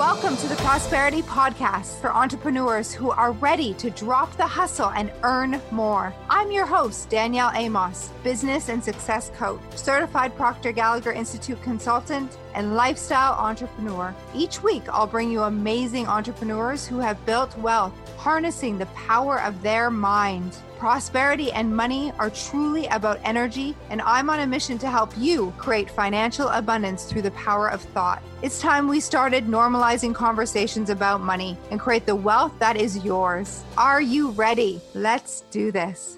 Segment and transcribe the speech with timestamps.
[0.00, 5.12] Welcome to the Prosperity Podcast for entrepreneurs who are ready to drop the hustle and
[5.22, 6.14] earn more.
[6.30, 12.76] I'm your host, Danielle Amos, business and success coach, certified Proctor Gallagher Institute consultant, and
[12.76, 14.14] lifestyle entrepreneur.
[14.34, 19.60] Each week, I'll bring you amazing entrepreneurs who have built wealth, harnessing the power of
[19.60, 20.56] their mind.
[20.80, 25.52] Prosperity and money are truly about energy, and I'm on a mission to help you
[25.58, 28.22] create financial abundance through the power of thought.
[28.40, 33.62] It's time we started normalizing conversations about money and create the wealth that is yours.
[33.76, 34.80] Are you ready?
[34.94, 36.16] Let's do this.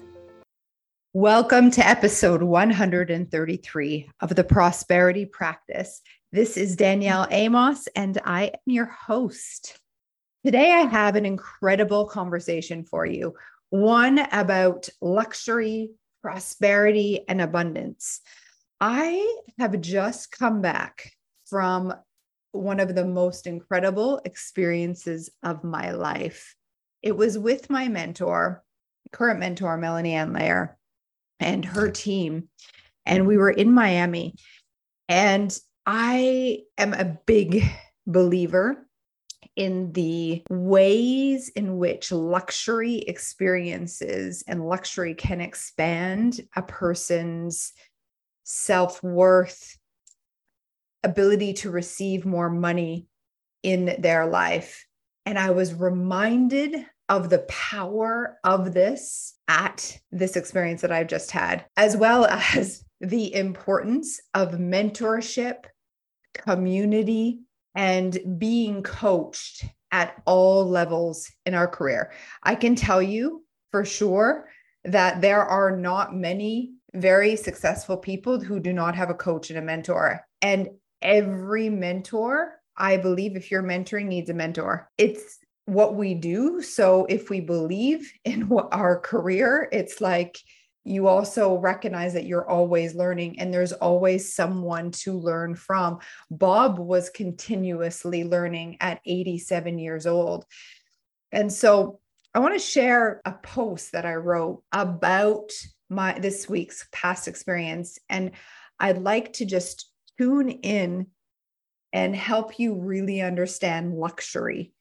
[1.11, 6.01] Welcome to episode 133 of the Prosperity Practice.
[6.31, 9.77] This is Danielle Amos, and I am your host.
[10.45, 13.33] Today, I have an incredible conversation for you
[13.73, 15.89] one about luxury,
[16.21, 18.21] prosperity, and abundance.
[18.79, 21.11] I have just come back
[21.47, 21.91] from
[22.51, 26.55] one of the most incredible experiences of my life.
[27.01, 28.63] It was with my mentor,
[29.11, 30.77] current mentor, Melanie Ann Layer,
[31.39, 32.49] and her team.
[33.07, 34.35] And we were in Miami.
[35.09, 35.57] And
[35.87, 37.63] I am a big
[38.05, 38.87] believer
[39.55, 47.73] in the ways in which luxury experiences and luxury can expand a person's
[48.43, 49.77] self worth,
[51.03, 53.07] ability to receive more money
[53.61, 54.85] in their life.
[55.25, 61.31] And I was reminded of the power of this at this experience that I've just
[61.31, 65.65] had, as well as the importance of mentorship,
[66.33, 67.41] community,
[67.75, 72.11] and being coached at all levels in our career.
[72.41, 74.49] I can tell you for sure
[74.85, 79.59] that there are not many very successful people who do not have a coach and
[79.59, 80.21] a mentor.
[80.41, 80.69] And
[81.01, 84.89] every mentor, I believe, if you're mentoring, needs a mentor.
[84.97, 86.61] It's what we do.
[86.61, 90.37] So if we believe in our career, it's like,
[90.85, 95.99] you also recognize that you're always learning and there's always someone to learn from.
[96.29, 100.45] Bob was continuously learning at 87 years old.
[101.31, 101.99] And so
[102.33, 105.51] I want to share a post that I wrote about
[105.89, 108.31] my this week's past experience and
[108.79, 111.07] I'd like to just tune in
[111.93, 114.73] and help you really understand luxury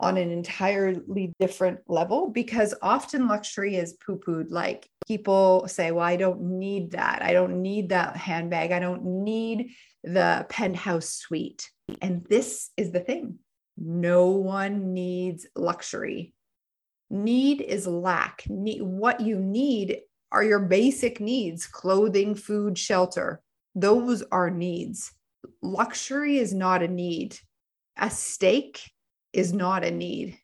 [0.00, 4.50] on an entirely different level because often luxury is poo pooed.
[4.50, 7.22] Like people say, well, I don't need that.
[7.22, 8.70] I don't need that handbag.
[8.70, 9.72] I don't need
[10.04, 11.70] the penthouse suite.
[12.00, 13.38] And this is the thing
[13.76, 16.34] no one needs luxury.
[17.10, 18.44] Need is lack.
[18.48, 23.40] Need, what you need are your basic needs clothing, food, shelter.
[23.74, 25.12] Those are needs.
[25.62, 27.38] Luxury is not a need.
[27.96, 28.80] A steak
[29.38, 30.38] is not a need.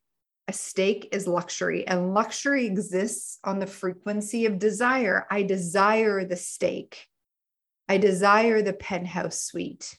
[0.47, 5.27] A steak is luxury, and luxury exists on the frequency of desire.
[5.31, 7.07] I desire the steak.
[7.89, 9.99] I desire the penthouse suite.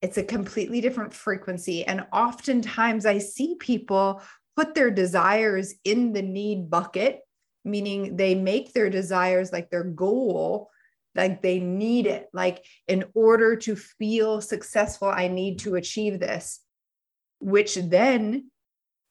[0.00, 1.84] It's a completely different frequency.
[1.84, 4.22] And oftentimes I see people
[4.56, 7.20] put their desires in the need bucket,
[7.64, 10.70] meaning they make their desires like their goal,
[11.14, 12.28] like they need it.
[12.32, 16.63] Like, in order to feel successful, I need to achieve this
[17.44, 18.50] which then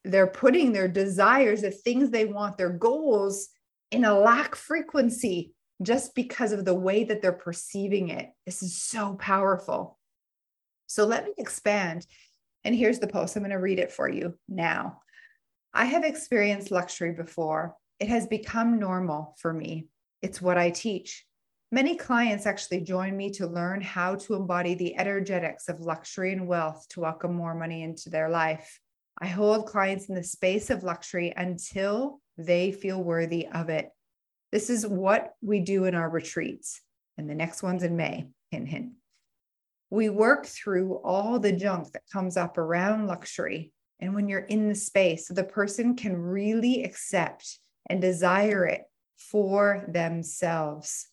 [0.03, 3.49] they're putting their desires, the things they want, their goals
[3.91, 8.31] in a lack frequency just because of the way that they're perceiving it.
[8.47, 9.99] This is so powerful.
[10.87, 12.07] So let me expand.
[12.63, 13.35] And here's the post.
[13.35, 15.01] I'm going to read it for you now.
[15.71, 17.75] I have experienced luxury before.
[17.99, 19.89] It has become normal for me.
[20.23, 21.23] It's what I teach.
[21.73, 26.47] Many clients actually join me to learn how to embody the energetics of luxury and
[26.47, 28.79] wealth to welcome more money into their life.
[29.19, 33.89] I hold clients in the space of luxury until they feel worthy of it.
[34.51, 36.79] This is what we do in our retreats,
[37.17, 38.27] and the next one's in May.
[38.51, 38.91] Hint, hint.
[39.89, 43.73] We work through all the junk that comes up around luxury.
[43.99, 47.57] And when you're in the space, the person can really accept
[47.89, 48.83] and desire it
[49.17, 51.07] for themselves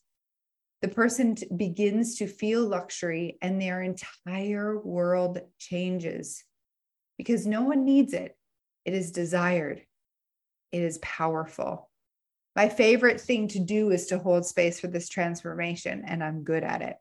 [0.83, 6.45] the person t- begins to feel luxury and their entire world changes
[7.19, 8.37] because no one needs it.
[8.85, 9.83] It is desired,
[10.73, 11.91] it is powerful.
[12.57, 16.65] My favorite thing to do is to hold space for this transformation, and I'm good
[16.65, 16.97] at it.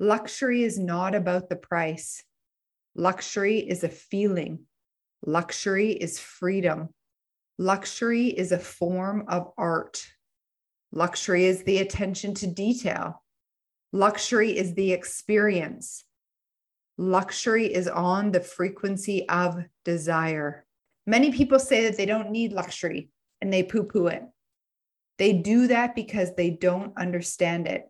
[0.00, 2.24] Luxury is not about the price.
[2.96, 4.60] Luxury is a feeling.
[5.24, 6.88] Luxury is freedom.
[7.58, 10.04] Luxury is a form of art.
[10.92, 13.22] Luxury is the attention to detail.
[13.92, 16.04] Luxury is the experience.
[16.98, 20.66] Luxury is on the frequency of desire.
[21.06, 23.08] Many people say that they don't need luxury
[23.40, 24.22] and they poo poo it.
[25.18, 27.88] They do that because they don't understand it.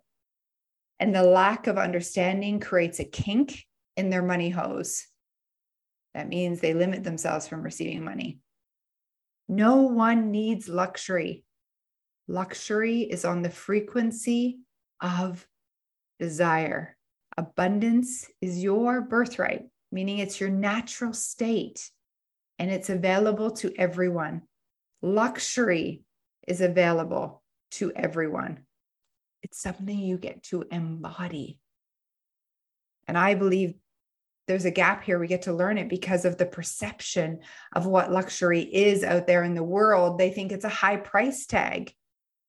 [1.01, 3.67] And the lack of understanding creates a kink
[3.97, 5.07] in their money hose.
[6.15, 8.39] That means they limit themselves from receiving money.
[9.49, 11.45] No one needs luxury.
[12.29, 14.61] Luxury is on the frequency
[15.01, 15.47] of
[16.19, 16.97] desire.
[17.37, 21.91] Abundance is your birthright, meaning it's your natural state
[22.59, 24.43] and it's available to everyone.
[25.03, 26.03] Luxury
[26.47, 27.43] is available
[27.73, 28.61] to everyone.
[29.43, 31.59] It's something you get to embody.
[33.09, 33.75] And I believe
[34.47, 35.19] there's a gap here.
[35.19, 37.41] We get to learn it because of the perception
[37.73, 40.19] of what luxury is out there in the world.
[40.19, 41.93] They think it's a high price tag.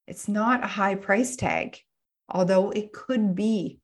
[0.07, 1.79] It's not a high price tag,
[2.29, 3.79] although it could be.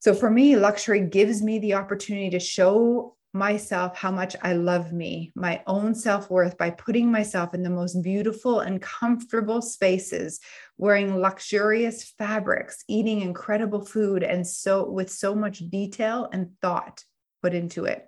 [0.00, 4.92] So for me, luxury gives me the opportunity to show myself how much I love
[4.92, 10.40] me, my own self worth by putting myself in the most beautiful and comfortable spaces,
[10.78, 17.02] wearing luxurious fabrics, eating incredible food, and so with so much detail and thought
[17.42, 18.06] put into it.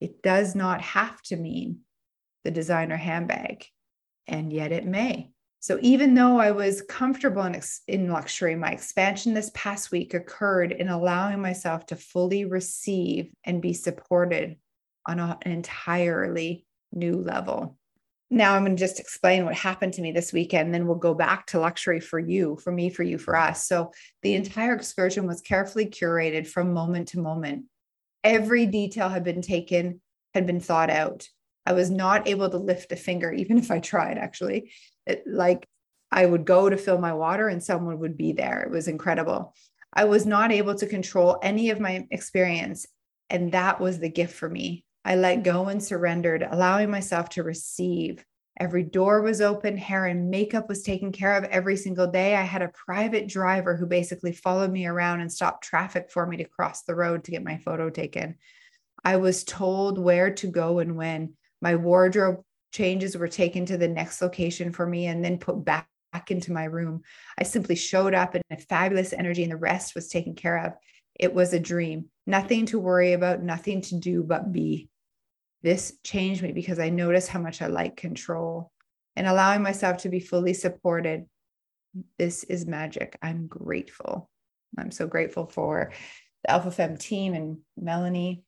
[0.00, 1.80] It does not have to mean
[2.44, 3.66] the designer handbag,
[4.26, 5.33] and yet it may.
[5.64, 7.58] So even though I was comfortable in,
[7.88, 13.62] in luxury, my expansion this past week occurred in allowing myself to fully receive and
[13.62, 14.58] be supported
[15.06, 17.78] on an entirely new level.
[18.28, 21.14] Now I'm going to just explain what happened to me this weekend, then we'll go
[21.14, 23.66] back to luxury for you, for me, for you, for us.
[23.66, 23.90] So
[24.20, 27.64] the entire excursion was carefully curated from moment to moment.
[28.22, 30.02] Every detail had been taken,
[30.34, 31.26] had been thought out.
[31.66, 34.72] I was not able to lift a finger, even if I tried, actually.
[35.06, 35.66] It, like
[36.10, 38.62] I would go to fill my water and someone would be there.
[38.62, 39.54] It was incredible.
[39.92, 42.86] I was not able to control any of my experience.
[43.30, 44.84] And that was the gift for me.
[45.04, 48.24] I let go and surrendered, allowing myself to receive.
[48.58, 52.36] Every door was open, hair and makeup was taken care of every single day.
[52.36, 56.36] I had a private driver who basically followed me around and stopped traffic for me
[56.36, 58.36] to cross the road to get my photo taken.
[59.04, 61.34] I was told where to go and when.
[61.64, 65.88] My wardrobe changes were taken to the next location for me and then put back
[66.12, 67.02] back into my room.
[67.38, 70.72] I simply showed up in a fabulous energy and the rest was taken care of.
[71.18, 74.88] It was a dream, nothing to worry about, nothing to do but be.
[75.62, 78.70] This changed me because I noticed how much I like control
[79.16, 81.24] and allowing myself to be fully supported.
[82.18, 83.18] This is magic.
[83.22, 84.30] I'm grateful.
[84.78, 85.92] I'm so grateful for
[86.44, 88.44] the Alpha Fem team and Melanie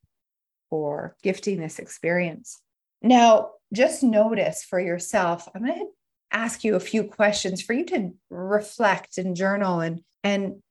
[0.69, 2.61] for gifting this experience.
[3.01, 5.85] Now, just notice for yourself, I'm going to
[6.31, 10.61] ask you a few questions for you to reflect and journal and, and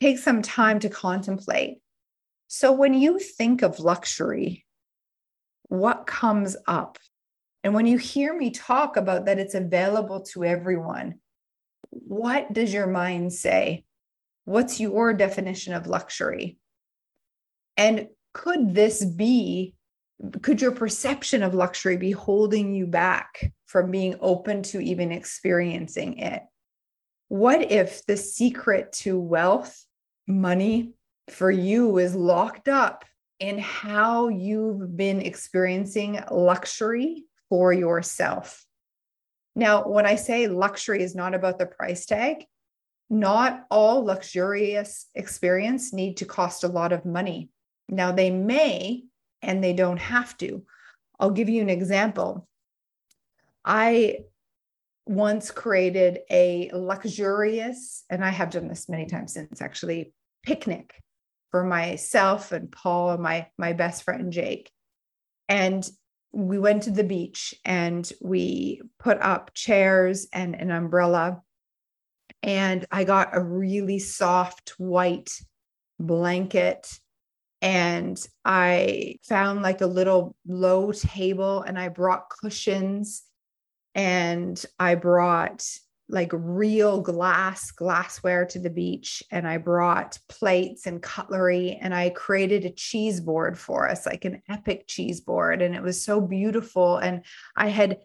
[0.00, 1.78] take some time to contemplate.
[2.48, 4.66] So, when you think of luxury,
[5.68, 6.98] what comes up?
[7.64, 11.20] And when you hear me talk about that it's available to everyone,
[11.90, 13.84] what does your mind say?
[14.44, 16.58] What's your definition of luxury?
[17.76, 19.74] And could this be
[20.42, 26.18] could your perception of luxury be holding you back from being open to even experiencing
[26.18, 26.42] it?
[27.28, 29.84] What if the secret to wealth,
[30.26, 30.94] money
[31.28, 33.04] for you is locked up
[33.40, 38.64] in how you've been experiencing luxury for yourself?
[39.54, 42.46] Now, when I say luxury is not about the price tag,
[43.10, 47.50] not all luxurious experience need to cost a lot of money.
[47.88, 49.04] Now they may
[49.42, 50.64] and they don't have to.
[51.18, 52.48] I'll give you an example.
[53.64, 54.18] I
[55.06, 60.94] once created a luxurious, and I have done this many times since actually, picnic
[61.50, 64.70] for myself and Paul and my my best friend Jake.
[65.48, 65.88] And
[66.32, 71.42] we went to the beach and we put up chairs and an umbrella.
[72.42, 75.30] And I got a really soft white
[76.00, 76.88] blanket
[77.62, 83.22] and I found like a little low table and I brought cushions
[83.94, 85.64] and I brought
[86.08, 92.10] like real glass glassware to the beach and I brought plates and cutlery and I
[92.10, 96.20] created a cheese board for us like an epic cheese board and it was so
[96.20, 97.24] beautiful and
[97.56, 98.00] I had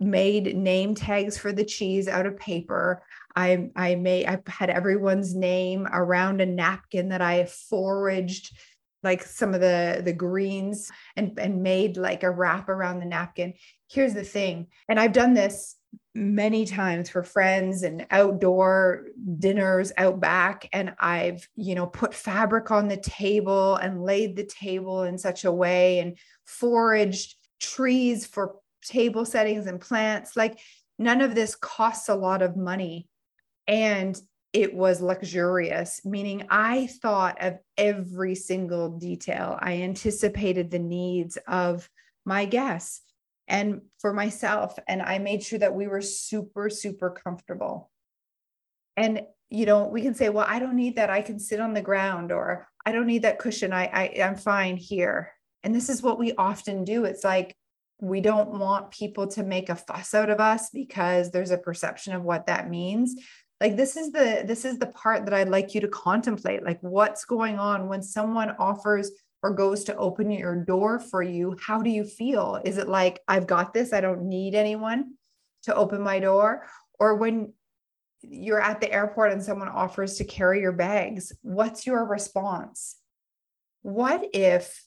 [0.00, 3.02] made name tags for the cheese out of paper.
[3.36, 8.52] I I made I had everyone's name around a napkin that I foraged
[9.02, 13.54] like some of the the greens and and made like a wrap around the napkin.
[13.88, 15.76] Here's the thing and i've done this
[16.14, 19.04] many times for friends and outdoor
[19.38, 24.46] dinners out back and I've you know put fabric on the table and laid the
[24.46, 30.36] table in such a way and foraged trees for table settings and plants.
[30.36, 30.58] Like
[30.98, 33.08] none of this costs a lot of money.
[33.66, 34.18] And
[34.56, 41.90] it was luxurious meaning I thought of every single detail I anticipated the needs of
[42.24, 43.02] my guests
[43.48, 44.78] and for myself.
[44.88, 47.90] And I made sure that we were super, super comfortable.
[48.96, 51.10] And, you know, we can say, well, I don't need that.
[51.10, 53.72] I can sit on the ground or I don't need that cushion.
[53.72, 55.32] I, I I'm fine here.
[55.62, 57.04] And this is what we often do.
[57.04, 57.54] It's like
[58.00, 62.14] we don't want people to make a fuss out of us because there's a perception
[62.14, 63.14] of what that means
[63.60, 66.78] like this is the this is the part that i'd like you to contemplate like
[66.82, 69.10] what's going on when someone offers
[69.46, 72.60] or goes to open your door for you, how do you feel?
[72.64, 75.14] Is it like, I've got this, I don't need anyone
[75.62, 76.66] to open my door?
[76.98, 77.52] Or when
[78.22, 82.96] you're at the airport and someone offers to carry your bags, what's your response?
[83.82, 84.82] What if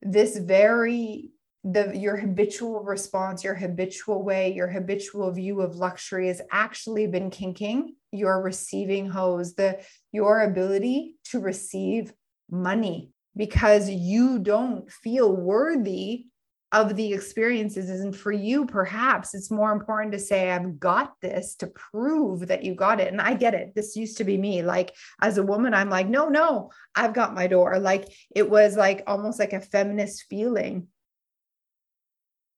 [0.00, 1.30] this very
[1.64, 7.30] the your habitual response your habitual way your habitual view of luxury has actually been
[7.30, 9.78] kinking your receiving hose the
[10.12, 12.12] your ability to receive
[12.50, 16.26] money because you don't feel worthy
[16.72, 19.34] of the experiences and for you perhaps.
[19.34, 23.08] It's more important to say i've got this to prove that you got it.
[23.08, 23.74] And i get it.
[23.74, 24.62] This used to be me.
[24.62, 27.78] Like as a woman i'm like no no i've got my door.
[27.78, 30.88] Like it was like almost like a feminist feeling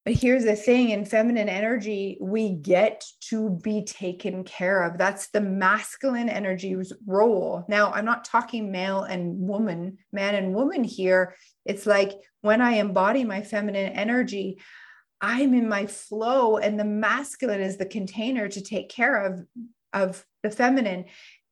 [0.05, 4.97] but here's the thing in feminine energy, we get to be taken care of.
[4.97, 7.65] That's the masculine energy's role.
[7.69, 11.37] Now, I'm not talking male and woman, man and woman here.
[11.67, 14.59] It's like when I embody my feminine energy,
[15.21, 19.47] I'm in my flow, and the masculine is the container to take care of,
[19.93, 21.05] of the feminine.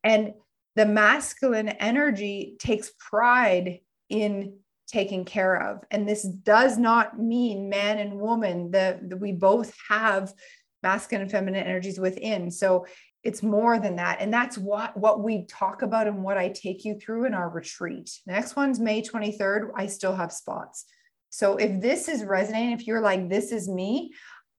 [0.03, 0.33] And
[0.75, 4.57] the masculine energy takes pride in
[4.89, 5.83] taken care of.
[5.91, 10.33] And this does not mean man and woman, that we both have
[10.81, 12.49] masculine and feminine energies within.
[12.51, 12.85] So
[13.23, 14.21] it's more than that.
[14.21, 17.49] And that's what, what we talk about and what I take you through in our
[17.49, 18.09] retreat.
[18.25, 19.71] Next one's May 23rd.
[19.75, 20.85] I still have spots.
[21.29, 24.13] So if this is resonating, if you're like, this is me,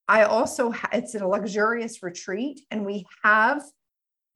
[0.07, 3.63] I also, ha- it's a luxurious retreat and we have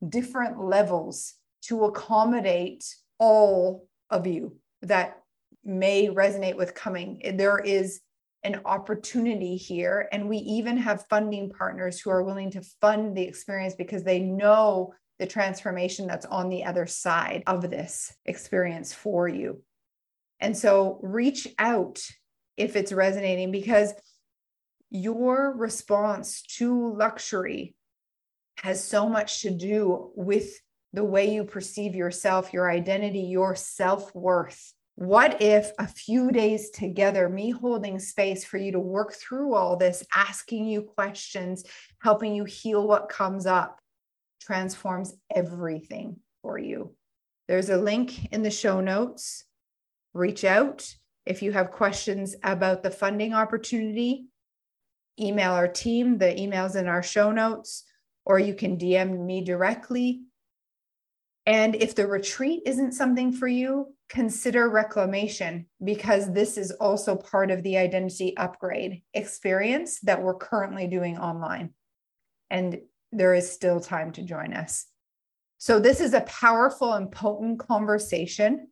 [0.08, 2.84] different levels to accommodate
[3.18, 5.18] all of you that
[5.64, 7.20] may resonate with coming.
[7.36, 8.00] There is
[8.44, 10.08] an opportunity here.
[10.12, 14.20] And we even have funding partners who are willing to fund the experience because they
[14.20, 19.62] know the transformation that's on the other side of this experience for you.
[20.40, 22.02] And so reach out
[22.56, 23.94] if it's resonating because
[24.90, 27.74] your response to luxury
[28.58, 30.60] has so much to do with
[30.92, 36.70] the way you perceive yourself, your identity, your self worth what if a few days
[36.70, 41.64] together, me holding space for you to work through all this, asking you questions,
[42.00, 43.80] helping you heal what comes up,
[44.40, 46.94] transforms everything for you?
[47.48, 49.44] There's a link in the show notes.
[50.12, 50.94] Reach out.
[51.26, 54.26] If you have questions about the funding opportunity,
[55.18, 56.18] email our team.
[56.18, 57.84] The email's in our show notes,
[58.24, 60.22] or you can DM me directly.
[61.46, 67.50] And if the retreat isn't something for you, consider reclamation because this is also part
[67.50, 71.70] of the identity upgrade experience that we're currently doing online.
[72.50, 72.80] And
[73.12, 74.86] there is still time to join us.
[75.58, 78.68] So, this is a powerful and potent conversation.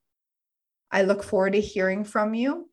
[0.91, 2.69] I look forward to hearing from you.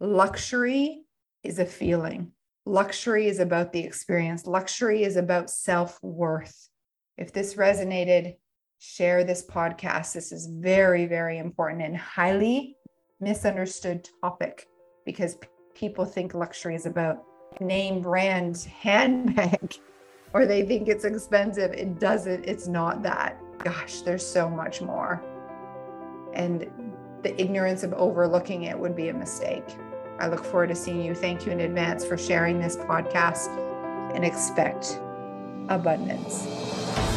[0.00, 1.02] Luxury
[1.42, 2.32] is a feeling,
[2.66, 6.68] luxury is about the experience, luxury is about self worth.
[7.16, 8.36] If this resonated,
[8.84, 10.12] share this podcast.
[10.12, 12.76] This is very, very important and highly
[13.20, 14.66] misunderstood topic
[15.06, 15.38] because
[15.74, 17.24] people think luxury is about
[17.60, 19.76] name brand handbag
[20.34, 21.72] or they think it's expensive.
[21.72, 23.40] It doesn't, it's not that.
[23.58, 25.22] Gosh, there's so much more.
[26.34, 26.70] And
[27.22, 29.64] the ignorance of overlooking it would be a mistake.
[30.18, 31.14] I look forward to seeing you.
[31.14, 33.48] Thank you in advance for sharing this podcast
[34.14, 35.00] and expect
[35.68, 37.13] abundance.